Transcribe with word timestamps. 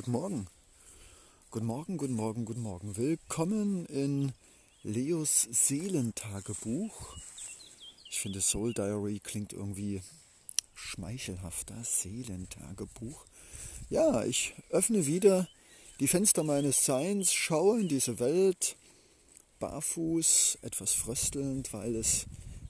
Guten 0.00 0.12
Morgen. 0.12 0.46
Guten 1.50 1.66
Morgen, 1.66 1.98
guten 1.98 2.14
Morgen, 2.14 2.46
guten 2.46 2.62
Morgen. 2.62 2.96
Willkommen 2.96 3.84
in 3.84 4.32
Leos 4.82 5.46
Seelentagebuch. 5.50 7.18
Ich 8.08 8.18
finde 8.18 8.40
Soul 8.40 8.72
Diary 8.72 9.20
klingt 9.22 9.52
irgendwie 9.52 10.00
schmeichelhafter. 10.72 11.84
Seelentagebuch. 11.84 13.26
Ja, 13.90 14.24
ich 14.24 14.54
öffne 14.70 15.06
wieder 15.06 15.46
die 16.00 16.08
Fenster 16.08 16.44
meines 16.44 16.86
Seins, 16.86 17.34
schaue 17.34 17.80
in 17.80 17.88
diese 17.88 18.18
Welt, 18.20 18.76
barfuß, 19.58 20.60
etwas 20.62 20.94
fröstelnd, 20.94 21.74
weil 21.74 21.94
es 21.94 22.24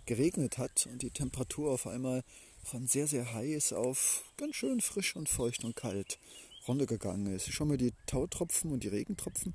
geregnet 0.04 0.58
hat 0.58 0.88
und 0.90 1.00
die 1.02 1.12
Temperatur 1.12 1.70
auf 1.70 1.86
einmal 1.86 2.24
von 2.64 2.88
sehr, 2.88 3.06
sehr 3.06 3.32
heiß 3.32 3.72
auf 3.72 4.24
ganz 4.36 4.56
schön 4.56 4.80
frisch 4.80 5.14
und 5.14 5.28
feucht 5.28 5.62
und 5.62 5.76
kalt 5.76 6.18
runtergegangen 6.70 7.34
ist. 7.34 7.48
Ich 7.48 7.54
schaue 7.54 7.66
mir 7.66 7.76
die 7.76 7.92
Tautropfen 8.06 8.72
und 8.72 8.84
die 8.84 8.88
Regentropfen 8.88 9.54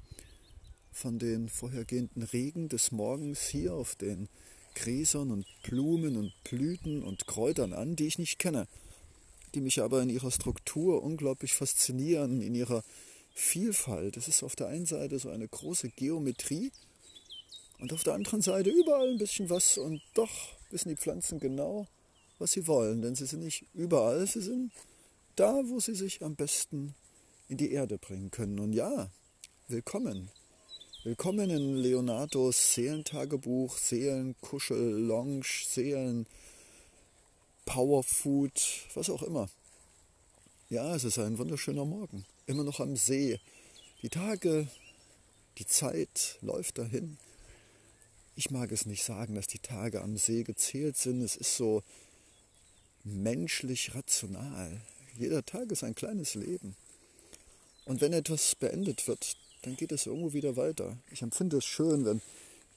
von 0.92 1.18
den 1.18 1.50
vorhergehenden 1.50 2.24
Regen 2.24 2.70
des 2.70 2.92
Morgens 2.92 3.48
hier 3.48 3.74
auf 3.74 3.96
den 3.96 4.28
Gräsern 4.76 5.32
und 5.32 5.46
Blumen 5.64 6.18
und 6.18 6.34
Blüten 6.44 7.04
und 7.04 7.26
Kräutern 7.26 7.74
an, 7.74 7.96
die 7.96 8.08
ich 8.08 8.20
nicht 8.20 8.38
kenne, 8.38 8.68
die 9.54 9.62
mich 9.62 9.82
aber 9.82 10.02
in 10.04 10.10
ihrer 10.10 10.32
Struktur 10.32 11.02
unglaublich 11.02 11.54
faszinieren, 11.54 12.42
in 12.42 12.54
ihrer 12.54 12.84
Vielfalt. 13.34 14.18
Es 14.18 14.28
ist 14.28 14.44
auf 14.44 14.56
der 14.56 14.68
einen 14.68 14.86
Seite 14.86 15.18
so 15.18 15.30
eine 15.30 15.48
große 15.48 15.90
Geometrie 15.90 16.72
und 17.80 17.94
auf 17.94 18.04
der 18.04 18.14
anderen 18.14 18.42
Seite 18.42 18.70
überall 18.70 19.10
ein 19.10 19.18
bisschen 19.18 19.50
was 19.50 19.78
und 19.78 20.02
doch 20.14 20.32
wissen 20.70 20.90
die 20.90 20.98
Pflanzen 20.98 21.40
genau, 21.40 21.88
was 22.40 22.52
sie 22.52 22.68
wollen, 22.68 23.02
denn 23.02 23.16
sie 23.16 23.26
sind 23.26 23.42
nicht 23.44 23.66
überall, 23.74 24.28
sie 24.28 24.42
sind 24.42 24.72
da, 25.36 25.62
wo 25.66 25.80
sie 25.80 25.96
sich 25.96 26.24
am 26.24 26.36
besten 26.36 26.96
in 27.48 27.58
die 27.58 27.72
Erde 27.72 27.98
bringen 27.98 28.32
können. 28.32 28.60
Und 28.60 28.74
ja, 28.74 29.10
willkommen. 29.68 30.30
Willkommen 31.04 31.52
in 31.52 31.76
Leonardos 31.76 32.74
Seelentagebuch, 32.74 33.78
Seelenkuschel, 33.78 35.00
Lounge, 35.00 35.46
Seelen, 35.68 36.26
Powerfood, 37.66 38.88
was 38.96 39.12
auch 39.12 39.22
immer. 39.22 39.50
Ja, 40.70 40.96
es 40.96 41.04
ist 41.04 41.20
ein 41.20 41.38
wunderschöner 41.38 41.86
Morgen. 41.86 42.26
Immer 42.48 42.64
noch 42.64 42.80
am 42.80 42.96
See. 42.96 43.40
Die 44.02 44.10
Tage, 44.10 44.68
die 45.60 45.68
Zeit 45.68 46.40
läuft 46.42 46.80
dahin. 46.80 47.18
Ich 48.36 48.50
mag 48.50 48.72
es 48.72 48.88
nicht 48.88 49.04
sagen, 49.04 49.36
dass 49.36 49.46
die 49.46 49.60
Tage 49.60 50.02
am 50.02 50.18
See 50.18 50.44
gezählt 50.44 50.98
sind. 50.98 51.22
Es 51.22 51.36
ist 51.36 51.56
so 51.56 51.84
menschlich 53.04 53.94
rational. 53.94 54.82
Jeder 55.16 55.46
Tag 55.46 55.72
ist 55.72 55.84
ein 55.84 55.94
kleines 55.94 56.34
Leben. 56.34 56.76
Und 57.86 58.02
wenn 58.02 58.14
etwas 58.14 58.56
beendet 58.56 59.08
wird, 59.08 59.38
dann 59.62 59.76
geht 59.76 59.92
es 59.92 60.06
irgendwo 60.06 60.34
wieder 60.34 60.56
weiter. 60.56 60.98
Ich 61.12 61.22
empfinde 61.22 61.58
es 61.58 61.66
schön, 61.66 62.06
wenn 62.06 62.22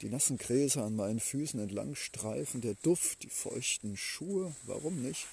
die 0.01 0.11
nassen 0.11 0.39
Gräser 0.39 0.85
an 0.85 0.97
meinen 0.97 1.19
Füßen 1.19 1.59
entlang 1.61 1.95
streifen, 1.95 2.61
der 2.61 2.75
Duft, 2.75 3.23
die 3.23 3.31
feuchten 3.31 3.97
Schuhe, 3.97 4.55
warum 4.65 5.03
nicht? 5.03 5.27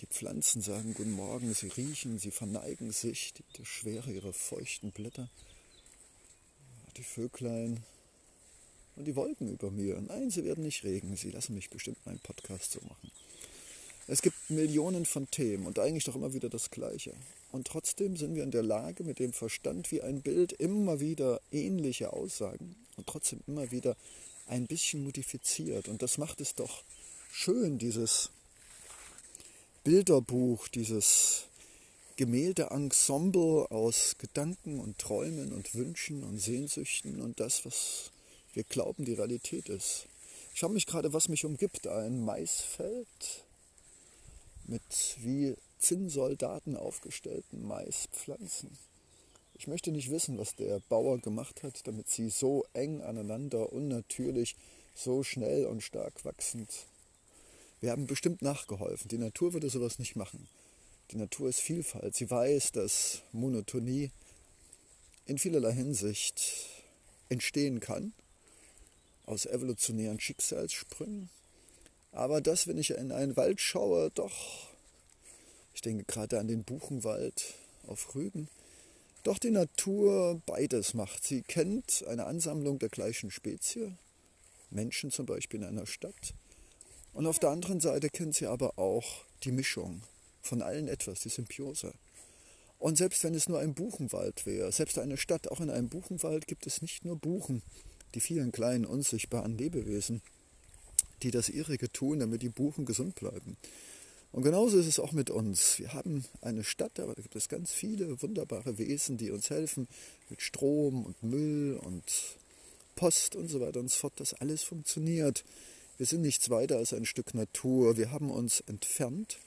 Die 0.00 0.06
Pflanzen 0.06 0.62
sagen 0.62 0.94
Guten 0.94 1.12
Morgen, 1.12 1.52
sie 1.52 1.68
riechen, 1.68 2.20
sie 2.20 2.30
verneigen 2.30 2.92
sich, 2.92 3.32
die, 3.34 3.42
die 3.56 3.64
Schwere 3.64 4.12
ihrer 4.12 4.32
feuchten 4.32 4.92
Blätter. 4.92 5.28
Die 6.96 7.02
Vöglein 7.02 7.82
und 8.94 9.06
die 9.06 9.16
Wolken 9.16 9.52
über 9.52 9.70
mir. 9.70 10.00
Nein, 10.00 10.30
sie 10.30 10.44
werden 10.44 10.62
nicht 10.62 10.84
regen, 10.84 11.16
sie 11.16 11.30
lassen 11.30 11.54
mich 11.54 11.70
bestimmt 11.70 12.04
meinen 12.06 12.20
Podcast 12.20 12.72
so 12.72 12.80
machen. 12.82 13.10
Es 14.10 14.22
gibt 14.22 14.48
Millionen 14.48 15.04
von 15.04 15.30
Themen 15.30 15.66
und 15.66 15.78
eigentlich 15.78 16.04
doch 16.04 16.16
immer 16.16 16.32
wieder 16.32 16.48
das 16.48 16.70
Gleiche. 16.70 17.12
Und 17.52 17.66
trotzdem 17.66 18.16
sind 18.16 18.34
wir 18.34 18.42
in 18.42 18.50
der 18.50 18.62
Lage, 18.62 19.04
mit 19.04 19.18
dem 19.18 19.34
Verstand 19.34 19.92
wie 19.92 20.00
ein 20.00 20.22
Bild 20.22 20.52
immer 20.54 20.98
wieder 20.98 21.42
ähnliche 21.52 22.14
Aussagen 22.14 22.74
und 22.96 23.06
trotzdem 23.06 23.42
immer 23.46 23.70
wieder 23.70 23.98
ein 24.46 24.66
bisschen 24.66 25.04
modifiziert. 25.04 25.88
Und 25.88 26.00
das 26.00 26.16
macht 26.16 26.40
es 26.40 26.54
doch 26.54 26.84
schön, 27.30 27.76
dieses 27.76 28.30
Bilderbuch, 29.84 30.68
dieses 30.68 31.44
Gemälde-Ensemble 32.16 33.70
aus 33.70 34.16
Gedanken 34.16 34.80
und 34.80 34.98
Träumen 34.98 35.52
und 35.52 35.74
Wünschen 35.74 36.24
und 36.24 36.38
Sehnsüchten 36.38 37.20
und 37.20 37.40
das, 37.40 37.66
was 37.66 38.10
wir 38.54 38.64
glauben, 38.64 39.04
die 39.04 39.14
Realität 39.14 39.68
ist. 39.68 40.06
Ich 40.54 40.60
schaue 40.60 40.72
mich 40.72 40.86
gerade, 40.86 41.12
was 41.12 41.28
mich 41.28 41.44
umgibt. 41.44 41.86
Ein 41.86 42.24
Maisfeld, 42.24 43.44
mit 44.68 45.16
wie 45.18 45.56
Zinnsoldaten 45.78 46.76
aufgestellten 46.76 47.66
Maispflanzen. 47.66 48.78
Ich 49.54 49.66
möchte 49.66 49.90
nicht 49.90 50.10
wissen, 50.10 50.38
was 50.38 50.54
der 50.54 50.80
Bauer 50.88 51.18
gemacht 51.18 51.62
hat, 51.62 51.86
damit 51.86 52.08
sie 52.08 52.30
so 52.30 52.64
eng 52.74 53.02
aneinander, 53.02 53.72
unnatürlich, 53.72 54.54
so 54.94 55.24
schnell 55.24 55.66
und 55.66 55.82
stark 55.82 56.24
wachsend. 56.24 56.86
Wir 57.80 57.90
haben 57.90 58.06
bestimmt 58.06 58.42
nachgeholfen. 58.42 59.08
Die 59.08 59.18
Natur 59.18 59.52
würde 59.52 59.70
sowas 59.70 59.98
nicht 59.98 60.16
machen. 60.16 60.48
Die 61.10 61.16
Natur 61.16 61.48
ist 61.48 61.60
Vielfalt. 61.60 62.14
Sie 62.14 62.30
weiß, 62.30 62.72
dass 62.72 63.22
Monotonie 63.32 64.10
in 65.26 65.38
vielerlei 65.38 65.72
Hinsicht 65.72 66.66
entstehen 67.28 67.80
kann, 67.80 68.12
aus 69.26 69.46
evolutionären 69.46 70.20
Schicksalssprüngen, 70.20 71.30
aber 72.12 72.40
das, 72.40 72.66
wenn 72.66 72.78
ich 72.78 72.90
in 72.90 73.12
einen 73.12 73.36
Wald 73.36 73.60
schaue, 73.60 74.10
doch, 74.10 74.68
ich 75.74 75.80
denke 75.80 76.04
gerade 76.04 76.38
an 76.38 76.48
den 76.48 76.64
Buchenwald 76.64 77.54
auf 77.86 78.14
Rügen, 78.14 78.48
doch 79.22 79.38
die 79.38 79.50
Natur 79.50 80.40
beides 80.46 80.94
macht. 80.94 81.24
Sie. 81.24 81.42
Kennt 81.42 82.04
eine 82.08 82.26
Ansammlung 82.26 82.78
der 82.78 82.88
gleichen 82.88 83.30
Spezie, 83.30 83.96
Menschen 84.70 85.10
zum 85.10 85.26
Beispiel 85.26 85.60
in 85.60 85.66
einer 85.66 85.86
Stadt, 85.86 86.34
und 87.12 87.26
auf 87.26 87.38
der 87.38 87.50
anderen 87.50 87.80
Seite 87.80 88.10
kennt 88.10 88.36
sie 88.36 88.46
aber 88.46 88.78
auch 88.78 89.24
die 89.42 89.50
Mischung 89.50 90.02
von 90.40 90.62
allen 90.62 90.88
etwas, 90.88 91.20
die 91.20 91.30
Symbiose. 91.30 91.92
Und 92.78 92.96
selbst 92.96 93.24
wenn 93.24 93.34
es 93.34 93.48
nur 93.48 93.58
ein 93.58 93.74
Buchenwald 93.74 94.46
wäre, 94.46 94.70
selbst 94.70 94.98
eine 94.98 95.16
Stadt, 95.16 95.50
auch 95.50 95.60
in 95.60 95.70
einem 95.70 95.88
Buchenwald 95.88 96.46
gibt 96.46 96.66
es 96.66 96.80
nicht 96.80 97.04
nur 97.04 97.16
Buchen, 97.16 97.62
die 98.14 98.20
vielen 98.20 98.52
kleinen 98.52 98.86
unsichtbaren 98.86 99.58
Lebewesen, 99.58 100.22
die 101.22 101.30
das 101.30 101.48
ihrige 101.48 101.90
tun, 101.90 102.20
damit 102.20 102.42
die 102.42 102.48
Buchen 102.48 102.84
gesund 102.84 103.14
bleiben. 103.14 103.56
Und 104.30 104.42
genauso 104.42 104.78
ist 104.78 104.86
es 104.86 105.00
auch 105.00 105.12
mit 105.12 105.30
uns. 105.30 105.78
Wir 105.78 105.94
haben 105.94 106.24
eine 106.42 106.62
Stadt, 106.62 107.00
aber 107.00 107.14
da 107.14 107.22
gibt 107.22 107.36
es 107.36 107.48
ganz 107.48 107.72
viele 107.72 108.20
wunderbare 108.20 108.76
Wesen, 108.76 109.16
die 109.16 109.30
uns 109.30 109.48
helfen 109.48 109.88
mit 110.28 110.42
Strom 110.42 111.04
und 111.04 111.22
Müll 111.22 111.78
und 111.82 112.04
Post 112.94 113.36
und 113.36 113.48
so 113.48 113.60
weiter 113.60 113.80
und 113.80 113.90
so 113.90 113.96
fort, 113.96 114.20
dass 114.20 114.34
alles 114.34 114.62
funktioniert. 114.62 115.44
Wir 115.96 116.06
sind 116.06 116.20
nichts 116.20 116.50
weiter 116.50 116.76
als 116.76 116.92
ein 116.92 117.06
Stück 117.06 117.34
Natur. 117.34 117.96
Wir 117.96 118.10
haben 118.10 118.30
uns 118.30 118.60
entfernt, 118.60 119.38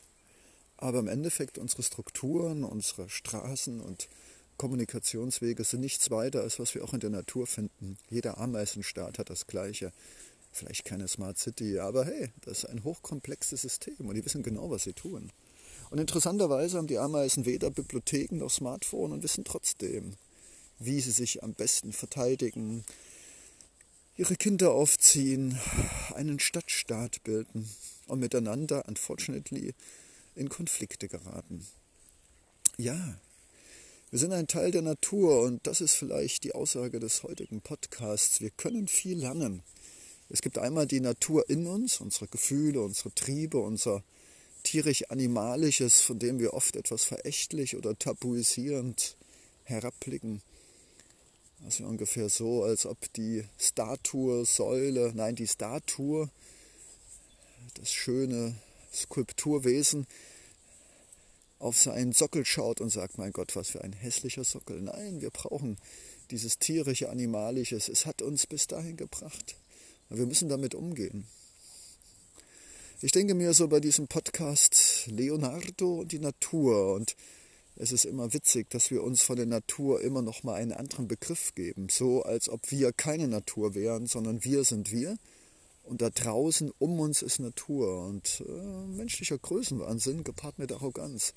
aber 0.77 0.99
im 0.99 1.07
Endeffekt 1.07 1.57
unsere 1.57 1.83
Strukturen, 1.83 2.63
unsere 2.63 3.07
Straßen 3.09 3.81
und 3.81 4.09
Kommunikationswege 4.57 5.63
sind 5.63 5.81
nichts 5.81 6.11
weiter 6.11 6.41
als 6.41 6.59
was 6.59 6.75
wir 6.75 6.83
auch 6.83 6.93
in 6.93 6.99
der 6.99 7.09
Natur 7.09 7.47
finden. 7.47 7.97
Jeder 8.09 8.37
Ameisenstaat 8.37 9.17
hat 9.19 9.29
das 9.29 9.47
Gleiche. 9.47 9.91
Vielleicht 10.51 10.85
keine 10.85 11.07
Smart 11.07 11.39
City, 11.39 11.79
aber 11.79 12.05
hey, 12.05 12.29
das 12.41 12.59
ist 12.59 12.65
ein 12.65 12.83
hochkomplexes 12.83 13.61
System 13.61 14.07
und 14.07 14.15
die 14.15 14.25
wissen 14.25 14.43
genau, 14.43 14.69
was 14.69 14.83
sie 14.83 14.93
tun. 14.93 15.31
Und 15.89 15.99
interessanterweise 15.99 16.77
haben 16.77 16.87
die 16.87 16.97
Ameisen 16.97 17.45
weder 17.45 17.69
Bibliotheken 17.69 18.37
noch 18.37 18.49
Smartphone 18.49 19.11
und 19.11 19.23
wissen 19.23 19.43
trotzdem, 19.43 20.15
wie 20.79 20.99
sie 20.99 21.11
sich 21.11 21.43
am 21.43 21.53
besten 21.53 21.93
verteidigen, 21.93 22.83
ihre 24.17 24.35
Kinder 24.35 24.71
aufziehen, 24.71 25.57
einen 26.15 26.39
Stadtstaat 26.39 27.23
bilden 27.23 27.69
und 28.07 28.19
miteinander, 28.19 28.85
unfortunately, 28.87 29.73
in 30.35 30.49
Konflikte 30.49 31.07
geraten. 31.07 31.65
Ja, 32.77 33.19
wir 34.11 34.19
sind 34.19 34.33
ein 34.33 34.47
Teil 34.47 34.71
der 34.71 34.81
Natur 34.81 35.41
und 35.41 35.65
das 35.67 35.79
ist 35.81 35.93
vielleicht 35.93 36.43
die 36.43 36.53
Aussage 36.53 36.99
des 36.99 37.23
heutigen 37.23 37.61
Podcasts. 37.61 38.41
Wir 38.41 38.49
können 38.49 38.87
viel 38.87 39.17
lernen. 39.17 39.63
Es 40.31 40.41
gibt 40.41 40.57
einmal 40.57 40.87
die 40.87 41.01
Natur 41.01 41.49
in 41.49 41.67
uns, 41.67 41.99
unsere 41.99 42.27
Gefühle, 42.27 42.81
unsere 42.81 43.13
Triebe, 43.13 43.59
unser 43.59 44.01
tierisch-animalisches, 44.63 46.01
von 46.01 46.19
dem 46.19 46.39
wir 46.39 46.53
oft 46.53 46.77
etwas 46.77 47.03
verächtlich 47.03 47.75
oder 47.75 47.97
tabuisierend 47.99 49.17
herabblicken. 49.65 50.41
Also 51.65 51.83
ungefähr 51.83 52.29
so, 52.29 52.63
als 52.63 52.85
ob 52.85 53.11
die 53.13 53.43
Statue, 53.57 54.45
Säule, 54.45 55.11
nein, 55.13 55.35
die 55.35 55.47
Statue, 55.47 56.29
das 57.73 57.91
schöne 57.91 58.55
Skulpturwesen, 58.93 60.07
auf 61.59 61.77
seinen 61.77 62.13
Sockel 62.13 62.45
schaut 62.45 62.81
und 62.81 62.89
sagt, 62.89 63.17
mein 63.17 63.33
Gott, 63.33 63.55
was 63.55 63.69
für 63.69 63.83
ein 63.83 63.93
hässlicher 63.93 64.45
Sockel. 64.45 64.81
Nein, 64.81 65.21
wir 65.21 65.29
brauchen 65.29 65.77
dieses 66.31 66.57
tierische, 66.57 67.09
animalisches. 67.09 67.89
Es 67.89 68.05
hat 68.05 68.21
uns 68.21 68.47
bis 68.47 68.65
dahin 68.65 68.97
gebracht. 68.97 69.55
Wir 70.13 70.25
müssen 70.25 70.49
damit 70.49 70.75
umgehen. 70.75 71.25
Ich 73.01 73.13
denke 73.13 73.33
mir 73.33 73.53
so 73.53 73.69
bei 73.69 73.79
diesem 73.79 74.07
Podcast 74.07 75.07
Leonardo 75.07 76.01
und 76.01 76.11
die 76.11 76.19
Natur. 76.19 76.95
Und 76.95 77.15
es 77.77 77.93
ist 77.93 78.03
immer 78.03 78.33
witzig, 78.33 78.69
dass 78.69 78.91
wir 78.91 79.03
uns 79.03 79.21
von 79.21 79.37
der 79.37 79.45
Natur 79.45 80.01
immer 80.01 80.21
noch 80.21 80.43
mal 80.43 80.55
einen 80.55 80.73
anderen 80.73 81.07
Begriff 81.07 81.55
geben, 81.55 81.87
so 81.89 82.23
als 82.23 82.49
ob 82.49 82.71
wir 82.71 82.91
keine 82.91 83.29
Natur 83.29 83.73
wären, 83.73 84.05
sondern 84.05 84.43
wir 84.43 84.65
sind 84.65 84.91
wir. 84.91 85.17
Und 85.83 86.01
da 86.01 86.09
draußen 86.09 86.73
um 86.77 86.99
uns 86.99 87.21
ist 87.21 87.39
Natur. 87.39 88.05
Und 88.05 88.43
äh, 88.45 88.87
menschlicher 88.97 89.37
Größenwahnsinn 89.37 90.25
gepaart 90.25 90.59
mit 90.59 90.73
Arroganz. 90.73 91.33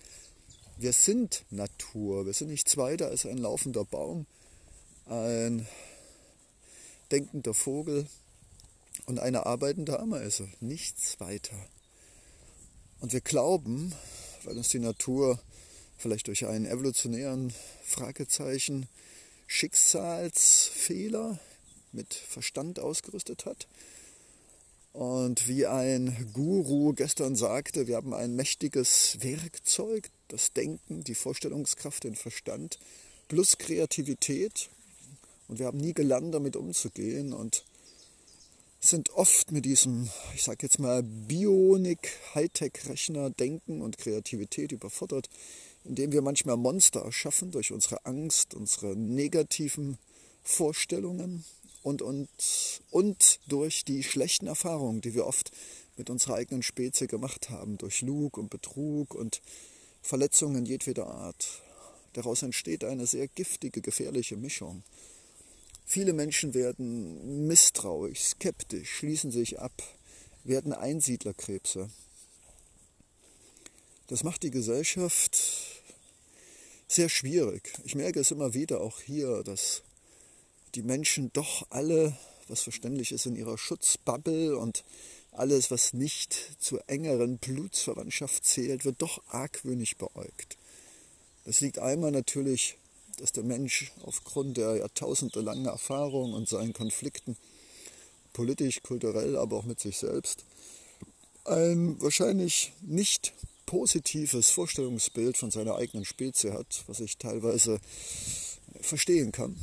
Wir 0.79 0.93
sind 0.93 1.45
Natur, 1.51 2.27
wir 2.27 2.33
sind 2.33 2.49
nichts 2.49 2.77
weiter 2.77 3.07
als 3.07 3.25
ein 3.25 3.39
laufender 3.39 3.85
Baum, 3.85 4.27
ein 5.07 5.69
denkender 7.13 7.55
Vogel 7.55 8.09
und 9.07 9.19
eine 9.19 9.47
arbeitende 9.47 9.99
Ameise, 10.01 10.49
nichts 10.61 11.21
weiter. 11.21 11.57
Und 13.01 13.13
wir 13.13 13.21
glauben, 13.21 13.93
weil 14.45 14.57
uns 14.57 14.69
die 14.69 14.79
Natur 14.79 15.39
vielleicht 15.99 16.27
durch 16.29 16.47
einen 16.47 16.67
evolutionären 16.67 17.53
Fragezeichen 17.85 18.89
Schicksalsfehler 19.47 21.39
mit 21.93 22.15
Verstand 22.15 22.79
ausgerüstet 22.79 23.47
hat. 23.47 23.69
Und 24.93 25.49
wie 25.49 25.67
ein 25.67 26.31
Guru 26.33 26.93
gestern 26.93 27.35
sagte, 27.37 27.87
wir 27.89 27.97
haben 27.97 28.15
ein 28.15 28.37
mächtiges 28.37 29.19
Werkzeug, 29.21 30.09
das 30.29 30.53
Denken, 30.53 31.03
die 31.03 31.17
Vorstellungskraft, 31.17 32.05
den 32.05 32.15
Verstand 32.15 32.79
plus 33.29 33.59
Kreativität. 33.59 34.71
Und 35.49 35.59
wir 35.59 35.67
haben 35.67 35.79
nie 35.79 35.95
gelernt, 35.95 36.33
damit 36.33 36.57
umzugehen 36.57 37.33
und 37.33 37.65
sind 38.85 39.11
oft 39.11 39.51
mit 39.51 39.65
diesem, 39.65 40.11
ich 40.35 40.43
sage 40.43 40.59
jetzt 40.63 40.79
mal, 40.79 41.03
Bionik, 41.03 42.19
Hightech-Rechner, 42.35 43.31
Denken 43.31 43.81
und 43.81 43.99
Kreativität 43.99 44.73
überfordert, 44.73 45.29
indem 45.85 46.13
wir 46.13 46.23
manchmal 46.23 46.57
Monster 46.57 47.01
erschaffen 47.01 47.51
durch 47.51 47.73
unsere 47.73 48.05
Angst, 48.05 48.55
unsere 48.55 48.95
negativen 48.95 49.99
Vorstellungen 50.43 51.45
und, 51.83 52.03
und, 52.03 52.29
und 52.91 53.41
durch 53.49 53.85
die 53.85 54.03
schlechten 54.03 54.47
Erfahrungen, 54.47 55.01
die 55.01 55.15
wir 55.15 55.27
oft 55.27 55.51
mit 55.97 56.11
unserer 56.11 56.35
eigenen 56.35 56.63
Spezie 56.63 57.07
gemacht 57.07 57.51
haben, 57.51 57.79
durch 57.79 58.03
Lug 58.03 58.37
und 58.37 58.51
Betrug 58.51 59.15
und 59.15 59.41
Verletzungen 60.03 60.67
jedweder 60.67 61.07
Art. 61.07 61.63
Daraus 62.13 62.43
entsteht 62.43 62.85
eine 62.85 63.07
sehr 63.07 63.29
giftige, 63.29 63.81
gefährliche 63.81 64.37
Mischung. 64.37 64.83
Viele 65.85 66.13
Menschen 66.13 66.55
werden 66.55 67.47
misstrauisch, 67.47 68.21
skeptisch, 68.21 68.91
schließen 68.91 69.31
sich 69.31 69.61
ab, 69.61 69.83
werden 70.43 70.73
Einsiedlerkrebse. 70.73 71.91
Das 74.07 74.25
macht 74.25 74.43
die 74.43 74.51
Gesellschaft 74.51 75.39
sehr 76.89 77.09
schwierig. 77.09 77.73
Ich 77.85 77.95
merke 77.95 78.21
es 78.21 78.31
immer 78.31 78.55
wieder 78.55 78.81
auch 78.81 79.01
hier, 79.01 79.43
dass 79.43 79.83
die 80.75 80.83
Menschen 80.83 81.33
doch 81.33 81.67
alle, 81.71 82.17
was 82.49 82.63
verständlich 82.63 83.13
ist, 83.13 83.27
in 83.27 83.37
ihrer 83.37 83.57
Schutzbubble 83.57 84.57
und 84.59 84.85
alles, 85.33 85.71
was 85.71 85.93
nicht 85.93 86.35
zur 86.59 86.89
engeren 86.89 87.39
Blutsverwandtschaft 87.39 88.45
zählt, 88.45 88.85
wird 88.85 89.03
doch 89.03 89.23
argwöhnig 89.29 89.97
beäugt. 89.97 90.57
Das 91.45 91.61
liegt 91.61 91.79
einmal 91.79 92.11
natürlich, 92.11 92.77
dass 93.17 93.33
der 93.33 93.45
Mensch 93.45 93.93
aufgrund 94.03 94.57
der 94.57 94.77
jahrtausendelangen 94.77 95.67
Erfahrung 95.67 96.33
und 96.33 96.49
seinen 96.49 96.73
Konflikten, 96.73 97.37
politisch, 98.33 98.83
kulturell, 98.83 99.37
aber 99.37 99.57
auch 99.57 99.65
mit 99.65 99.81
sich 99.81 99.99
selbst, 99.99 100.45
ein 101.45 102.01
wahrscheinlich 102.01 102.73
nicht 102.83 103.33
positives 103.67 104.51
Vorstellungsbild 104.51 105.37
von 105.37 105.51
seiner 105.51 105.77
eigenen 105.77 106.05
Spezie 106.05 106.53
hat, 106.53 106.85
was 106.87 107.01
ich 107.01 107.17
teilweise 107.19 107.81
verstehen 108.81 109.33
kann. 109.33 109.57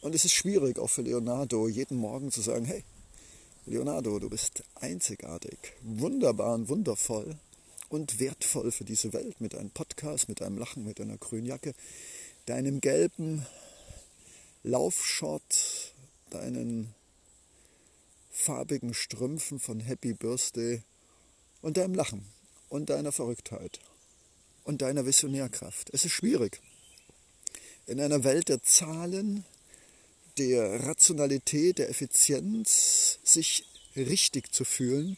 Und 0.00 0.14
es 0.14 0.24
ist 0.24 0.34
schwierig, 0.34 0.78
auch 0.78 0.90
für 0.90 1.02
Leonardo, 1.02 1.68
jeden 1.68 1.98
Morgen 1.98 2.30
zu 2.30 2.40
sagen, 2.40 2.64
hey, 2.64 2.84
Leonardo, 3.66 4.18
du 4.20 4.30
bist 4.30 4.62
einzigartig, 4.76 5.58
wunderbar 5.82 6.54
und 6.54 6.68
wundervoll 6.68 7.36
und 7.88 8.20
wertvoll 8.20 8.70
für 8.70 8.84
diese 8.84 9.12
Welt 9.12 9.40
mit 9.40 9.54
einem 9.54 9.70
Podcast, 9.70 10.28
mit 10.28 10.42
einem 10.42 10.58
Lachen, 10.58 10.84
mit 10.84 11.00
einer 11.00 11.16
grünen 11.16 11.46
Jacke, 11.46 11.74
deinem 12.46 12.80
gelben 12.80 13.44
Laufshort, 14.62 15.92
deinen 16.30 16.94
farbigen 18.30 18.94
Strümpfen 18.94 19.58
von 19.58 19.80
Happy 19.80 20.14
Birthday 20.14 20.82
und 21.62 21.76
deinem 21.76 21.94
Lachen 21.94 22.24
und 22.68 22.90
deiner 22.90 23.12
Verrücktheit 23.12 23.80
und 24.64 24.82
deiner 24.82 25.06
Visionärkraft. 25.06 25.90
Es 25.92 26.04
ist 26.04 26.12
schwierig. 26.12 26.60
In 27.86 28.00
einer 28.00 28.24
Welt 28.24 28.48
der 28.48 28.62
Zahlen, 28.62 29.44
der 30.38 30.86
Rationalität, 30.86 31.78
der 31.78 31.88
Effizienz, 31.88 33.18
sich 33.24 33.64
richtig 33.96 34.52
zu 34.52 34.64
fühlen, 34.64 35.16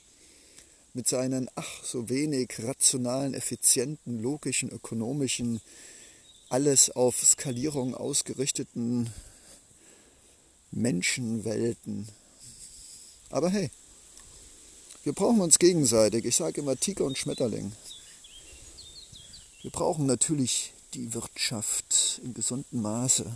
mit 0.95 1.09
seinen 1.09 1.49
ach 1.55 1.85
so 1.85 2.09
wenig 2.09 2.55
rationalen, 2.59 3.35
effizienten, 3.35 4.21
logischen, 4.21 4.71
ökonomischen, 4.71 5.61
alles 6.49 6.91
auf 6.91 7.17
Skalierung 7.25 7.95
ausgerichteten 7.95 9.11
Menschenwelten. 10.71 12.09
Aber 13.31 13.51
hey, 13.51 13.71
wir 15.05 15.13
brauchen 15.13 15.41
uns 15.41 15.59
gegenseitig. 15.59 16.25
Ich 16.25 16.37
sage 16.37 16.61
immer 16.61 16.77
Tiger 16.77 17.05
und 17.05 17.19
Schmetterling. 17.19 17.73
Wir 19.63 19.71
brauchen 19.71 20.07
natürlich 20.07 20.73
die 20.95 21.13
Wirtschaft 21.15 22.21
in 22.25 22.35
gesundem 22.35 22.83
Maße, 22.83 23.27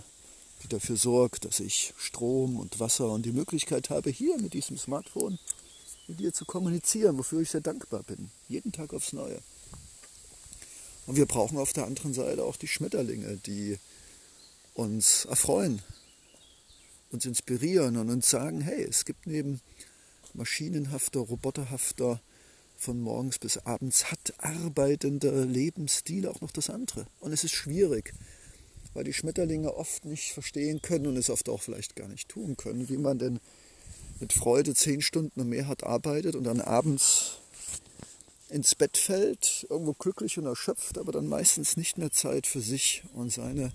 die 0.63 0.69
dafür 0.69 0.97
sorgt, 0.97 1.45
dass 1.45 1.61
ich 1.61 1.93
Strom 1.99 2.59
und 2.59 2.81
Wasser 2.81 3.11
und 3.11 3.27
die 3.27 3.33
Möglichkeit 3.33 3.91
habe, 3.91 4.11
hier 4.11 4.39
mit 4.39 4.55
diesem 4.55 4.79
Smartphone 4.79 5.39
mit 6.09 6.21
dir 6.21 6.33
zu 6.33 6.45
kommunizieren, 6.45 7.19
wofür 7.19 7.41
ich 7.41 7.51
sehr 7.51 7.61
dankbar 7.61 8.03
bin. 8.03 8.31
Jeden 8.49 8.73
Tag 8.73 8.93
aufs 8.93 9.13
Neue. 9.13 9.41
Und 11.13 11.19
wir 11.19 11.27
brauchen 11.27 11.59
auf 11.59 11.75
der 11.75 11.85
anderen 11.85 12.15
Seite 12.15 12.43
auch 12.43 12.57
die 12.57 12.69
Schmetterlinge, 12.69 13.37
die 13.37 13.79
uns 14.73 15.27
erfreuen, 15.27 15.83
uns 17.11 17.27
inspirieren 17.27 17.99
und 17.99 18.09
uns 18.09 18.31
sagen, 18.31 18.63
hey, 18.63 18.83
es 18.85 19.05
gibt 19.05 19.27
neben 19.27 19.61
maschinenhafter, 20.33 21.21
roboterhafter, 21.21 22.19
von 22.79 22.99
morgens 22.99 23.39
bis 23.39 23.59
abends 23.59 24.11
hat 24.11 24.33
arbeitender 24.39 25.45
Lebensstil 25.45 26.27
auch 26.27 26.41
noch 26.41 26.51
das 26.51 26.71
andere. 26.71 27.07
Und 27.21 27.33
es 27.33 27.45
ist 27.45 27.53
schwierig, 27.53 28.15
weil 28.95 29.05
die 29.05 29.13
Schmetterlinge 29.13 29.77
oft 29.77 30.07
nicht 30.07 30.33
verstehen 30.33 30.81
können 30.81 31.07
und 31.07 31.19
es 31.19 31.29
oft 31.29 31.51
auch 31.51 31.61
vielleicht 31.61 31.95
gar 31.95 32.09
nicht 32.09 32.31
tun 32.31 32.57
können, 32.57 32.89
wie 32.89 32.97
man 32.97 33.19
denn 33.19 33.39
mit 34.19 34.33
Freude 34.33 34.75
zehn 34.75 35.03
Stunden 35.03 35.43
und 35.43 35.51
mehr 35.51 35.69
hat 35.69 35.85
arbeitet 35.85 36.37
und 36.37 36.45
dann 36.45 36.63
abends 36.63 37.42
ins 38.53 38.75
Bett 38.75 38.97
fällt, 38.97 39.67
irgendwo 39.71 39.95
glücklich 39.95 40.39
und 40.39 40.47
erschöpft, 40.47 40.99
aber 40.99 41.13
dann 41.13 41.27
meistens 41.27 41.77
nicht 41.77 41.99
mehr 41.99 42.11
Zeit 42.11 42.47
für 42.47 42.61
sich 42.61 43.03
und 43.15 43.33
seine 43.33 43.73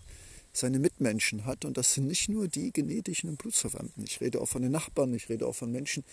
seine 0.58 0.80
Mitmenschen 0.80 1.46
hat. 1.46 1.66
Und 1.66 1.78
das 1.78 1.94
sind 1.94 2.08
nicht 2.08 2.30
nur 2.30 2.48
die 2.48 2.72
genetischen 2.72 3.30
und 3.30 3.38
Blutsverwandten. 3.38 4.04
Ich 4.04 4.20
rede 4.22 4.42
auch 4.42 4.48
von 4.48 4.62
den 4.62 4.72
Nachbarn, 4.72 5.14
ich 5.14 5.30
rede 5.30 5.46
auch 5.46 5.56
von 5.56 5.72
Menschen, 5.72 6.04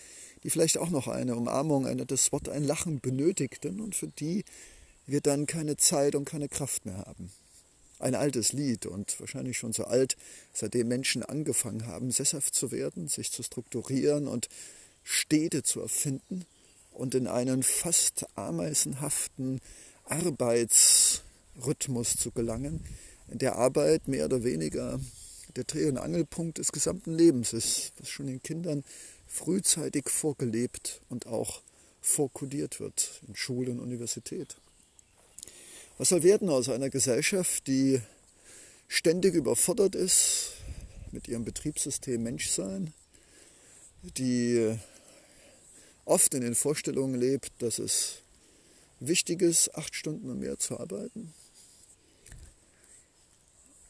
die 0.42 0.50
vielleicht 0.50 0.78
auch 0.78 0.90
noch 0.90 1.08
eine 1.08 1.34
Umarmung, 1.34 1.86
ein 1.86 1.96
nettes 1.96 2.30
Wort, 2.32 2.48
ein 2.48 2.64
Lachen 2.64 3.00
benötigten 3.00 3.80
und 3.80 3.94
für 3.94 4.08
die 4.08 4.44
wir 5.06 5.20
dann 5.20 5.46
keine 5.46 5.76
Zeit 5.76 6.14
und 6.14 6.24
keine 6.24 6.48
Kraft 6.48 6.86
mehr 6.86 6.98
haben. 6.98 7.32
Ein 7.98 8.14
altes 8.14 8.52
Lied 8.52 8.86
und 8.86 9.18
wahrscheinlich 9.20 9.56
schon 9.56 9.72
so 9.72 9.84
alt, 9.84 10.16
seitdem 10.52 10.88
Menschen 10.88 11.22
angefangen 11.22 11.86
haben, 11.86 12.10
sesshaft 12.10 12.54
zu 12.54 12.70
werden, 12.70 13.08
sich 13.08 13.30
zu 13.30 13.42
strukturieren 13.42 14.26
und 14.26 14.48
Städte 15.02 15.62
zu 15.62 15.80
erfinden 15.80 16.44
und 16.94 17.14
in 17.14 17.26
einen 17.26 17.62
fast 17.62 18.24
ameisenhaften 18.36 19.60
Arbeitsrhythmus 20.04 22.16
zu 22.16 22.30
gelangen, 22.30 22.84
der 23.28 23.56
Arbeit 23.56 24.08
mehr 24.08 24.26
oder 24.26 24.44
weniger 24.44 25.00
der 25.56 25.64
Dreh- 25.64 25.88
und 25.88 25.98
Angelpunkt 25.98 26.58
des 26.58 26.72
gesamten 26.72 27.12
Lebens 27.12 27.52
ist, 27.52 27.92
was 27.98 28.08
schon 28.08 28.26
den 28.26 28.42
Kindern 28.42 28.84
frühzeitig 29.26 30.08
vorgelebt 30.08 31.00
und 31.08 31.26
auch 31.26 31.62
vorkodiert 32.00 32.80
wird 32.80 33.22
in 33.26 33.34
Schule 33.34 33.70
und 33.70 33.80
Universität. 33.80 34.56
Was 35.96 36.10
soll 36.10 36.22
werden 36.22 36.48
aus 36.48 36.68
einer 36.68 36.90
Gesellschaft, 36.90 37.66
die 37.66 38.00
ständig 38.88 39.34
überfordert 39.34 39.94
ist 39.94 40.52
mit 41.12 41.28
ihrem 41.28 41.44
Betriebssystem 41.44 42.22
Menschsein, 42.22 42.92
die 44.02 44.76
oft 46.04 46.34
in 46.34 46.42
den 46.42 46.54
Vorstellungen 46.54 47.18
lebt, 47.18 47.52
dass 47.60 47.78
es 47.78 48.22
wichtig 49.00 49.42
ist, 49.42 49.74
acht 49.74 49.94
Stunden 49.94 50.30
und 50.30 50.40
mehr 50.40 50.58
zu 50.58 50.78
arbeiten, 50.78 51.32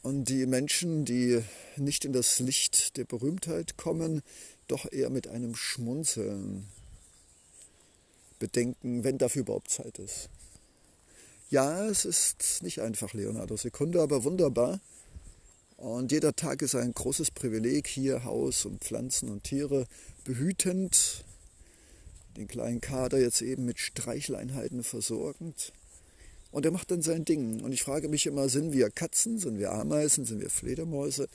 und 0.04 0.26
die 0.26 0.44
Menschen, 0.44 1.06
die 1.06 1.42
nicht 1.76 2.04
in 2.04 2.12
das 2.12 2.38
Licht 2.38 2.98
der 2.98 3.04
Berühmtheit 3.04 3.78
kommen, 3.78 4.22
doch 4.68 4.92
eher 4.92 5.08
mit 5.08 5.28
einem 5.28 5.54
Schmunzeln 5.56 6.68
bedenken, 8.38 9.02
wenn 9.02 9.16
dafür 9.16 9.40
überhaupt 9.40 9.70
Zeit 9.70 9.98
ist. 9.98 10.28
Ja, 11.48 11.86
es 11.86 12.04
ist 12.04 12.62
nicht 12.62 12.82
einfach, 12.82 13.14
Leonardo 13.14 13.56
Sekunde, 13.56 14.02
aber 14.02 14.24
wunderbar. 14.24 14.78
Und 15.78 16.12
jeder 16.12 16.36
Tag 16.36 16.60
ist 16.60 16.74
ein 16.74 16.92
großes 16.92 17.30
Privileg, 17.30 17.86
hier 17.86 18.24
Haus 18.24 18.66
und 18.66 18.84
Pflanzen 18.84 19.30
und 19.30 19.44
Tiere 19.44 19.86
behütend, 20.24 21.24
den 22.36 22.48
kleinen 22.48 22.80
Kader 22.80 23.18
jetzt 23.18 23.42
eben 23.42 23.64
mit 23.64 23.78
Streichleinheiten 23.78 24.82
versorgend. 24.82 25.72
Und 26.50 26.64
er 26.64 26.70
macht 26.70 26.90
dann 26.90 27.02
sein 27.02 27.24
Ding. 27.24 27.62
Und 27.62 27.72
ich 27.72 27.82
frage 27.82 28.08
mich 28.08 28.26
immer, 28.26 28.48
sind 28.48 28.72
wir 28.72 28.90
Katzen, 28.90 29.38
sind 29.38 29.58
wir 29.58 29.72
Ameisen, 29.72 30.24
sind 30.24 30.40
wir 30.40 30.50
Fledermäuse? 30.50 31.28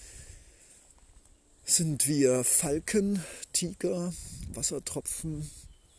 Sind 1.65 2.07
wir 2.07 2.43
Falken, 2.43 3.23
Tiger, 3.53 4.13
Wassertropfen, 4.53 5.49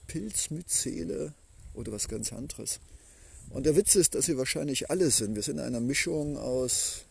Pilzmyzele 0.06 1.34
oder 1.74 1.92
was 1.92 2.08
ganz 2.08 2.32
anderes? 2.32 2.80
Und 3.50 3.66
der 3.66 3.76
Witz 3.76 3.94
ist, 3.94 4.14
dass 4.14 4.28
wir 4.28 4.38
wahrscheinlich 4.38 4.90
alle 4.90 5.10
sind. 5.10 5.34
Wir 5.34 5.42
sind 5.42 5.58
eine 5.58 5.80
Mischung 5.80 6.36
aus 6.36 7.04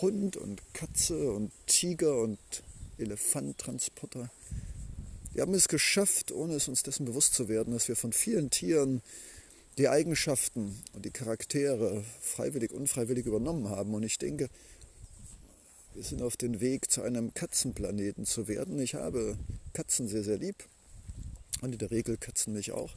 Hund 0.00 0.36
und 0.36 0.62
Katze 0.74 1.32
und 1.32 1.50
Tiger 1.66 2.18
und 2.18 2.38
Elefanttransporter. 2.98 4.30
Wir 5.34 5.42
haben 5.42 5.54
es 5.54 5.68
geschafft, 5.68 6.30
ohne 6.30 6.54
es 6.54 6.68
uns 6.68 6.82
dessen 6.82 7.06
bewusst 7.06 7.32
zu 7.32 7.48
werden, 7.48 7.72
dass 7.72 7.88
wir 7.88 7.96
von 7.96 8.12
vielen 8.12 8.50
Tieren 8.50 9.00
die 9.78 9.88
Eigenschaften 9.88 10.78
und 10.92 11.06
die 11.06 11.10
Charaktere 11.10 12.04
freiwillig, 12.20 12.70
unfreiwillig 12.70 13.24
übernommen 13.24 13.70
haben. 13.70 13.94
Und 13.94 14.02
ich 14.02 14.18
denke, 14.18 14.50
wir 15.94 16.02
sind 16.02 16.20
auf 16.20 16.36
dem 16.36 16.60
Weg 16.60 16.90
zu 16.90 17.00
einem 17.00 17.32
Katzenplaneten 17.32 18.26
zu 18.26 18.46
werden. 18.46 18.78
Ich 18.78 18.94
habe 18.94 19.38
Katzen 19.72 20.06
sehr, 20.06 20.22
sehr 20.22 20.36
lieb 20.36 20.56
und 21.62 21.72
in 21.72 21.78
der 21.78 21.90
Regel 21.90 22.18
Katzen 22.18 22.52
mich 22.52 22.72
auch. 22.72 22.94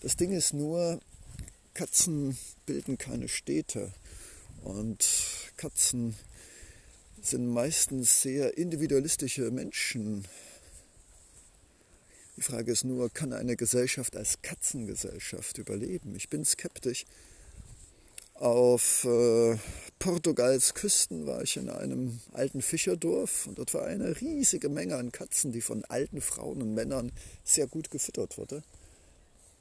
Das 0.00 0.16
Ding 0.16 0.32
ist 0.32 0.52
nur, 0.52 1.00
Katzen 1.72 2.36
bilden 2.66 2.98
keine 2.98 3.28
Städte 3.28 3.94
und 4.62 5.06
Katzen 5.56 6.14
sind 7.22 7.46
meistens 7.46 8.20
sehr 8.20 8.58
individualistische 8.58 9.50
Menschen, 9.50 10.26
die 12.36 12.42
Frage 12.42 12.72
ist 12.72 12.84
nur, 12.84 13.10
kann 13.10 13.32
eine 13.32 13.56
Gesellschaft 13.56 14.16
als 14.16 14.42
Katzengesellschaft 14.42 15.58
überleben? 15.58 16.14
Ich 16.16 16.28
bin 16.28 16.44
skeptisch. 16.44 17.04
Auf 18.34 19.04
äh, 19.04 19.56
Portugals 20.00 20.74
Küsten 20.74 21.26
war 21.26 21.42
ich 21.42 21.56
in 21.56 21.70
einem 21.70 22.20
alten 22.32 22.62
Fischerdorf 22.62 23.46
und 23.46 23.58
dort 23.58 23.72
war 23.74 23.86
eine 23.86 24.20
riesige 24.20 24.68
Menge 24.68 24.96
an 24.96 25.12
Katzen, 25.12 25.52
die 25.52 25.60
von 25.60 25.84
alten 25.84 26.20
Frauen 26.20 26.60
und 26.60 26.74
Männern 26.74 27.12
sehr 27.44 27.68
gut 27.68 27.90
gefüttert 27.92 28.36
wurde. 28.36 28.64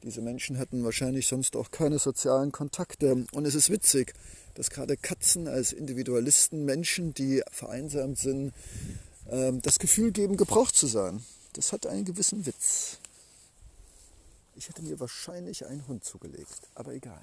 Diese 0.02 0.22
Menschen 0.22 0.58
hatten 0.58 0.84
wahrscheinlich 0.84 1.28
sonst 1.28 1.56
auch 1.56 1.70
keine 1.70 2.00
sozialen 2.00 2.52
Kontakte. 2.52 3.26
Und 3.32 3.46
es 3.46 3.56
ist 3.56 3.70
witzig, 3.70 4.14
dass 4.56 4.72
gerade 4.72 4.98
Katzen 4.98 5.48
als 5.48 5.72
Individualisten 5.72 6.66
Menschen, 6.66 7.14
die 7.14 7.44
vereinsamt 7.52 8.18
sind, 8.18 8.54
äh, 9.30 9.54
das 9.62 9.78
Gefühl 9.78 10.12
geben, 10.12 10.36
gebraucht 10.36 10.76
zu 10.76 10.88
sein. 10.88 11.24
Das 11.54 11.72
hat 11.72 11.86
einen 11.86 12.06
gewissen 12.06 12.46
Witz. 12.46 12.98
Ich 14.56 14.70
hätte 14.70 14.82
mir 14.82 15.00
wahrscheinlich 15.00 15.66
einen 15.66 15.88
Hund 15.88 16.04
zugelegt, 16.04 16.62
aber 16.76 16.94
egal. 16.94 17.22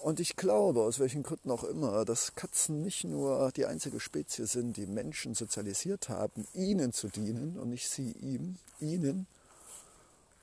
Und 0.00 0.20
ich 0.20 0.36
glaube, 0.36 0.82
aus 0.82 1.00
welchen 1.00 1.24
Gründen 1.24 1.50
auch 1.50 1.64
immer, 1.64 2.04
dass 2.04 2.36
Katzen 2.36 2.82
nicht 2.82 3.02
nur 3.02 3.50
die 3.52 3.66
einzige 3.66 3.98
Spezies 3.98 4.52
sind, 4.52 4.76
die 4.76 4.86
Menschen 4.86 5.34
sozialisiert 5.34 6.08
haben, 6.08 6.46
ihnen 6.54 6.92
zu 6.92 7.08
dienen 7.08 7.58
und 7.58 7.70
nicht 7.70 7.88
sie 7.88 8.12
ihm, 8.12 8.58
ihnen, 8.78 9.26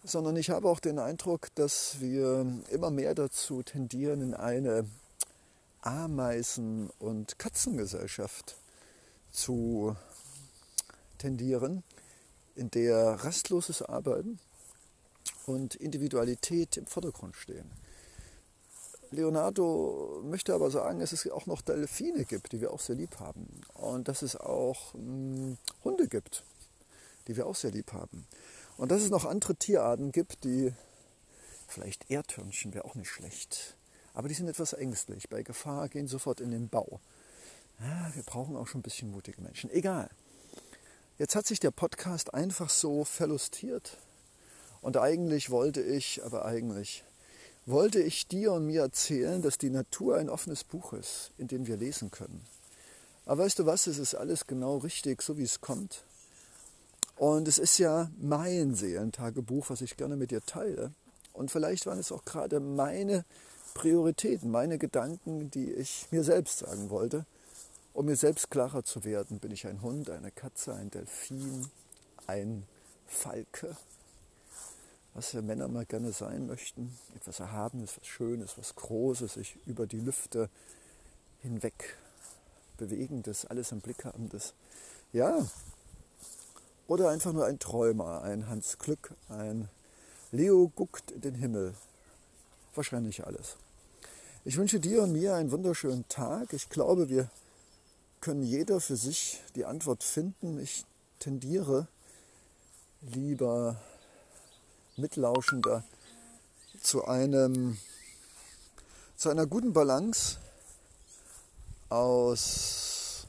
sondern 0.04 0.36
ich 0.36 0.50
habe 0.50 0.68
auch 0.68 0.82
den 0.82 1.00
Eindruck, 1.00 1.56
dass 1.56 2.02
wir 2.02 2.46
immer 2.70 2.92
mehr 2.92 3.16
dazu 3.16 3.64
tendieren, 3.64 4.22
in 4.22 4.34
eine 4.34 4.86
Ameisen- 5.82 6.90
und 7.00 7.40
Katzengesellschaft 7.40 8.58
zu 9.32 9.96
tendieren, 11.18 11.84
in 12.56 12.72
der 12.72 13.24
rastloses 13.24 13.82
Arbeiten 13.82 14.40
und 15.46 15.76
Individualität 15.76 16.78
im 16.78 16.88
Vordergrund 16.88 17.36
stehen. 17.36 17.70
Leonardo 19.12 20.22
möchte 20.24 20.54
aber 20.54 20.72
sagen, 20.72 21.00
dass 21.00 21.14
es 21.14 21.30
auch 21.30 21.46
noch 21.46 21.62
Delfine 21.62 22.26
gibt, 22.26 22.52
die 22.52 22.62
wir 22.62 22.72
auch 22.72 22.80
sehr 22.80 22.96
lieb 22.96 23.20
haben. 23.20 23.62
Und 23.74 24.08
dass 24.08 24.22
es 24.22 24.36
auch 24.36 24.94
hm, 24.94 25.58
Hunde 25.84 26.08
gibt, 26.08 26.44
die 27.28 27.38
wir 27.38 27.48
auch 27.48 27.56
sehr 27.56 27.72
lieb 27.72 27.94
haben. 27.94 28.26
Und 28.78 28.92
dass 28.92 29.02
es 29.02 29.10
noch 29.10 29.26
andere 29.26 29.56
Tierarten 29.56 30.12
gibt, 30.12 30.44
die 30.44 30.74
vielleicht 31.68 32.10
Erdhörnchen 32.10 32.74
wäre 32.74 32.86
auch 32.86 32.96
nicht 32.96 33.10
schlecht. 33.10 33.78
Aber 34.14 34.28
die 34.28 34.34
sind 34.34 34.48
etwas 34.48 34.74
ängstlich. 34.74 35.30
Bei 35.30 35.44
Gefahr 35.44 35.90
gehen 35.90 36.08
sofort 36.08 36.42
in 36.42 36.52
den 36.52 36.70
Bau. 36.70 37.00
Ja, 37.80 38.12
wir 38.14 38.24
brauchen 38.24 38.56
auch 38.56 38.68
schon 38.68 38.80
ein 38.80 38.84
bisschen 38.84 39.12
mutige 39.12 39.42
Menschen. 39.42 39.70
Egal. 39.70 40.10
Jetzt 41.18 41.38
hat 41.38 41.48
sich 41.48 41.62
der 41.62 41.72
Podcast 41.72 42.34
einfach 42.34 42.70
so 42.70 43.06
verlustiert. 43.06 43.98
Und 44.82 44.98
eigentlich 44.98 45.50
wollte 45.50 45.82
ich, 45.82 46.22
aber 46.26 46.44
eigentlich 46.44 47.06
wollte 47.66 48.02
ich 48.02 48.28
dir 48.28 48.52
und 48.52 48.66
mir 48.66 48.82
erzählen, 48.82 49.42
dass 49.42 49.58
die 49.58 49.70
Natur 49.70 50.18
ein 50.18 50.30
offenes 50.30 50.66
Buch 50.66 50.92
ist, 50.92 51.32
in 51.38 51.48
dem 51.48 51.68
wir 51.68 51.78
lesen 51.78 52.12
können. 52.12 52.46
Aber 53.26 53.46
weißt 53.46 53.60
du 53.60 53.66
was, 53.66 53.88
es 53.88 53.98
ist 53.98 54.14
alles 54.14 54.46
genau 54.46 54.78
richtig, 54.80 55.22
so 55.22 55.38
wie 55.38 55.44
es 55.44 55.62
kommt. 55.62 56.04
Und 57.16 57.48
es 57.48 57.60
ist 57.60 57.78
ja 57.78 58.12
mein 58.18 58.76
Seelentagebuch, 58.76 59.70
was 59.70 59.80
ich 59.80 59.96
gerne 59.96 60.18
mit 60.18 60.32
dir 60.32 60.42
teile. 60.42 60.92
Und 61.32 61.50
vielleicht 61.50 61.86
waren 61.86 61.98
es 61.98 62.12
auch 62.12 62.26
gerade 62.26 62.60
meine 62.60 63.24
Prioritäten, 63.74 64.52
meine 64.52 64.78
Gedanken, 64.78 65.50
die 65.50 65.72
ich 65.72 66.08
mir 66.12 66.26
selbst 66.26 66.60
sagen 66.60 66.90
wollte. 66.90 67.26
Um 67.96 68.08
mir 68.08 68.18
selbst 68.18 68.52
klarer 68.52 68.84
zu 68.84 69.06
werden, 69.06 69.40
bin 69.40 69.52
ich 69.52 69.66
ein 69.68 69.82
Hund, 69.82 70.10
eine 70.10 70.30
Katze, 70.30 70.74
ein 70.74 70.92
Delfin, 70.92 71.66
ein 72.28 72.68
Falke, 73.08 73.78
was 75.14 75.34
wir 75.34 75.42
Männer 75.42 75.70
mal 75.70 75.86
gerne 75.86 76.12
sein 76.12 76.46
möchten. 76.46 76.94
Etwas 77.16 77.40
Erhabenes, 77.40 77.98
was 77.98 78.06
Schönes, 78.06 78.58
was 78.58 78.76
Großes, 78.76 79.36
sich 79.36 79.58
über 79.66 79.88
die 79.88 80.02
Lüfte 80.02 80.50
hinweg 81.42 81.96
bewegendes, 82.76 83.46
alles 83.46 83.72
im 83.72 83.80
Blick 83.80 84.04
habendes. 84.04 84.54
Ja, 85.14 85.48
oder 86.88 87.08
einfach 87.08 87.32
nur 87.32 87.46
ein 87.46 87.60
Träumer, 87.60 88.24
ein 88.24 88.50
Hans 88.50 88.78
Glück, 88.78 89.16
ein 89.30 89.70
Leo 90.34 90.70
guckt 90.76 91.12
in 91.12 91.22
den 91.22 91.36
Himmel. 91.36 91.76
Wahrscheinlich 92.74 93.26
alles. 93.26 93.56
Ich 94.44 94.58
wünsche 94.58 94.82
dir 94.82 95.04
und 95.04 95.14
mir 95.14 95.36
einen 95.36 95.52
wunderschönen 95.52 96.06
Tag. 96.10 96.52
Ich 96.52 96.68
glaube, 96.68 97.08
wir 97.08 97.30
können 98.26 98.42
jeder 98.42 98.82
für 98.82 98.96
sich 98.96 99.40
die 99.54 99.66
Antwort 99.66 100.04
finden. 100.04 100.58
Ich 100.60 100.84
tendiere 101.20 101.88
lieber 103.02 103.80
mitlauschender 104.98 105.84
zu 106.82 107.06
einem 107.06 107.78
zu 109.16 109.30
einer 109.30 109.46
guten 109.46 109.74
Balance 109.74 110.40
aus 111.90 113.28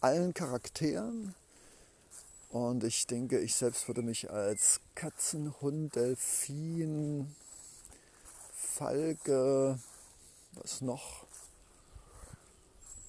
allen 0.00 0.32
Charakteren 0.34 1.34
und 2.50 2.84
ich 2.84 3.08
denke, 3.08 3.40
ich 3.40 3.56
selbst 3.56 3.88
würde 3.88 4.02
mich 4.02 4.30
als 4.30 4.78
Katzen, 4.94 5.52
Hund, 5.60 5.96
Delfin, 5.96 7.34
Falke, 8.54 9.80
was 10.52 10.80
noch? 10.80 11.26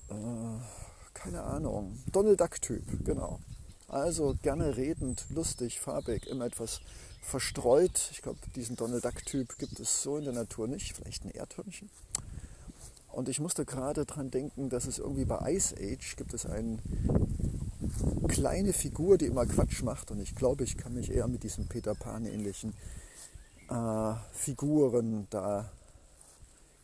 Äh, 0.09 0.88
keine 1.23 1.43
Ahnung, 1.43 1.99
Donald 2.11 2.39
Duck-Typ, 2.39 2.83
genau. 3.05 3.39
Also 3.87 4.35
gerne 4.41 4.77
redend, 4.77 5.25
lustig, 5.29 5.79
farbig, 5.79 6.27
immer 6.27 6.45
etwas 6.45 6.81
verstreut. 7.21 8.09
Ich 8.11 8.21
glaube, 8.21 8.39
diesen 8.55 8.75
Donald 8.75 9.03
Duck-Typ 9.03 9.57
gibt 9.57 9.79
es 9.79 10.01
so 10.01 10.17
in 10.17 10.25
der 10.25 10.33
Natur 10.33 10.67
nicht. 10.67 10.95
Vielleicht 10.95 11.25
ein 11.25 11.31
Erdhörnchen. 11.31 11.89
Und 13.11 13.29
ich 13.29 13.39
musste 13.39 13.65
gerade 13.65 14.05
daran 14.05 14.29
denken, 14.29 14.69
dass 14.69 14.85
es 14.85 14.99
irgendwie 14.99 15.25
bei 15.25 15.53
Ice 15.53 15.75
Age 15.75 16.15
gibt 16.15 16.33
es 16.33 16.45
eine 16.45 16.77
kleine 18.27 18.73
Figur, 18.73 19.17
die 19.17 19.25
immer 19.25 19.45
Quatsch 19.45 19.81
macht. 19.81 20.11
Und 20.11 20.19
ich 20.19 20.35
glaube, 20.35 20.63
ich 20.63 20.77
kann 20.77 20.93
mich 20.93 21.11
eher 21.11 21.27
mit 21.27 21.43
diesen 21.43 21.67
Peter 21.67 21.95
Pan-ähnlichen 21.95 22.73
äh, 23.69 24.13
Figuren 24.31 25.27
da 25.31 25.71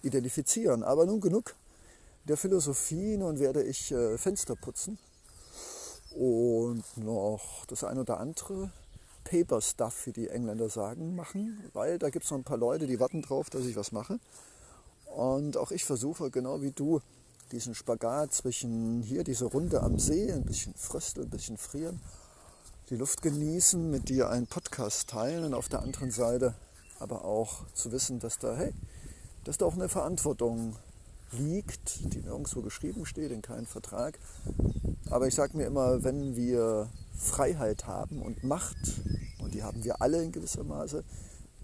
identifizieren. 0.02 0.84
Aber 0.84 1.06
nun 1.06 1.22
genug 1.22 1.56
der 2.26 2.38
Philosophie. 2.38 3.18
Nun 3.18 3.40
werde 3.40 3.64
ich 3.64 3.92
äh, 3.92 4.18
Fenster 4.18 4.56
putzen 4.56 4.98
und 6.16 6.84
noch 6.98 7.66
das 7.68 7.84
ein 7.84 7.98
oder 7.98 8.20
andere 8.20 8.72
Paper 9.24 9.62
Stuff, 9.62 10.06
wie 10.06 10.14
die 10.14 10.30
Engländer 10.30 10.70
sagen, 10.70 11.16
machen, 11.16 11.70
weil 11.74 11.98
da 11.98 12.10
gibt 12.10 12.26
es 12.26 12.32
noch 12.32 12.38
ein 12.38 12.44
paar 12.44 12.58
Leute, 12.58 12.88
die 12.88 13.00
warten 13.00 13.22
drauf, 13.22 13.50
dass 13.50 13.66
ich 13.66 13.76
was 13.76 13.92
mache. 13.92 14.20
Und 15.16 15.58
auch 15.58 15.72
ich 15.72 15.84
versuche, 15.84 16.30
genau 16.30 16.62
wie 16.62 16.72
du, 16.72 17.02
diesen 17.52 17.76
Spagat 17.76 18.34
zwischen 18.34 19.02
hier, 19.02 19.24
diese 19.24 19.46
Runde 19.46 19.82
am 19.82 20.00
See, 20.00 20.32
ein 20.32 20.46
bisschen 20.46 20.74
frösteln, 20.76 21.28
ein 21.28 21.30
bisschen 21.32 21.58
frieren, 21.58 22.02
die 22.90 22.96
Luft 22.96 23.22
genießen, 23.22 23.90
mit 23.90 24.10
dir 24.10 24.30
einen 24.30 24.48
Podcast 24.48 25.10
teilen 25.10 25.44
und 25.44 25.54
auf 25.54 25.70
der 25.70 25.82
anderen 25.82 26.12
Seite 26.12 26.56
aber 27.00 27.26
auch 27.26 27.66
zu 27.74 27.92
wissen, 27.92 28.20
dass 28.20 28.40
da, 28.40 28.56
hey, 28.56 28.74
dass 29.44 29.58
da 29.58 29.66
auch 29.66 29.74
eine 29.74 29.90
Verantwortung 29.90 30.76
liegt, 31.38 32.14
die 32.14 32.20
nirgendwo 32.20 32.62
geschrieben 32.62 33.06
steht, 33.06 33.32
in 33.32 33.42
keinem 33.42 33.66
Vertrag. 33.66 34.20
Aber 35.10 35.28
ich 35.28 35.36
sage 35.36 35.58
mir 35.58 35.66
immer, 35.66 36.04
wenn 36.04 36.36
wir 36.36 36.90
Freiheit 37.18 37.88
haben 37.88 38.22
und 38.22 38.44
Macht, 38.44 38.78
und 39.40 39.54
die 39.54 39.64
haben 39.64 39.84
wir 39.84 40.02
alle 40.02 40.24
in 40.24 40.32
gewisser 40.32 40.64
Maße, 40.64 41.04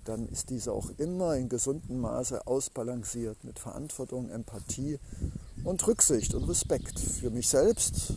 dann 0.04 0.28
ist 0.30 0.50
diese 0.50 0.72
auch 0.72 0.90
immer 0.98 1.36
in 1.36 1.50
gesundem 1.50 2.00
Maße 2.00 2.48
ausbalanciert 2.48 3.44
mit 3.44 3.60
Verantwortung, 3.60 4.30
Empathie 4.30 5.00
und 5.64 5.86
Rücksicht 5.86 6.34
und 6.34 6.44
Respekt 6.46 7.00
für 7.00 7.30
mich 7.30 7.48
selbst, 7.48 8.14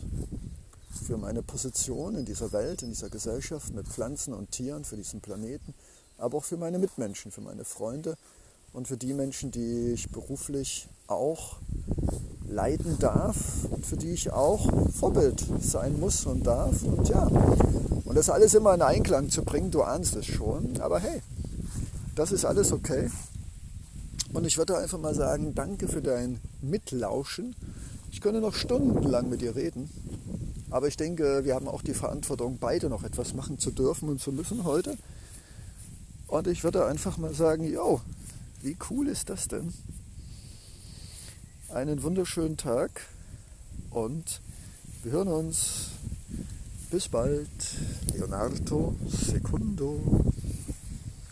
für 1.05 1.17
meine 1.17 1.43
Position 1.43 2.15
in 2.15 2.25
dieser 2.25 2.51
Welt, 2.51 2.81
in 2.81 2.89
dieser 2.89 3.09
Gesellschaft 3.09 3.73
mit 3.73 3.87
Pflanzen 3.87 4.33
und 4.33 4.51
Tieren, 4.51 4.85
für 4.85 4.95
diesen 4.95 5.21
Planeten, 5.21 5.75
aber 6.17 6.37
auch 6.37 6.43
für 6.43 6.57
meine 6.57 6.79
Mitmenschen, 6.79 7.31
für 7.31 7.41
meine 7.41 7.65
Freunde 7.65 8.17
und 8.73 8.87
für 8.87 8.97
die 8.97 9.13
Menschen, 9.13 9.51
die 9.51 9.91
ich 9.93 10.09
beruflich 10.09 10.89
auch 11.07 11.57
leiden 12.47 12.97
darf 12.99 13.35
und 13.69 13.85
für 13.85 13.97
die 13.97 14.11
ich 14.11 14.31
auch 14.31 14.69
Vorbild 14.91 15.43
sein 15.59 15.99
muss 15.99 16.25
und 16.25 16.45
darf. 16.45 16.83
Und 16.83 17.07
ja, 17.09 17.23
und 17.23 18.15
das 18.15 18.29
alles 18.29 18.53
immer 18.53 18.73
in 18.73 18.81
Einklang 18.81 19.29
zu 19.29 19.43
bringen, 19.43 19.71
du 19.71 19.81
ahnst 19.81 20.15
es 20.15 20.25
schon, 20.25 20.79
aber 20.79 20.99
hey, 20.99 21.21
das 22.15 22.31
ist 22.31 22.45
alles 22.45 22.71
okay. 22.71 23.09
Und 24.33 24.45
ich 24.45 24.57
würde 24.57 24.77
einfach 24.77 24.99
mal 24.99 25.15
sagen, 25.15 25.53
danke 25.55 25.87
für 25.87 26.01
dein 26.01 26.39
Mitlauschen. 26.61 27.55
Ich 28.11 28.21
könnte 28.21 28.41
noch 28.41 28.53
stundenlang 28.53 29.29
mit 29.29 29.41
dir 29.41 29.55
reden, 29.55 29.89
aber 30.69 30.87
ich 30.87 30.97
denke, 30.97 31.43
wir 31.43 31.55
haben 31.55 31.67
auch 31.67 31.81
die 31.81 31.93
Verantwortung, 31.93 32.57
beide 32.59 32.89
noch 32.89 33.03
etwas 33.03 33.33
machen 33.33 33.59
zu 33.59 33.71
dürfen 33.71 34.09
und 34.09 34.21
zu 34.21 34.31
müssen 34.31 34.63
heute. 34.63 34.97
Und 36.27 36.47
ich 36.47 36.63
würde 36.63 36.85
einfach 36.85 37.17
mal 37.17 37.33
sagen, 37.33 37.65
yo, 37.65 38.01
wie 38.61 38.77
cool 38.89 39.07
ist 39.07 39.29
das 39.29 39.47
denn? 39.47 39.73
Einen 41.75 42.03
wunderschönen 42.03 42.55
Tag 42.55 43.01
und 43.89 44.39
wir 45.03 45.11
hören 45.11 45.27
uns. 45.27 45.89
Bis 46.89 47.09
bald. 47.09 47.49
Leonardo 48.13 48.95
Secundo. 49.09 49.99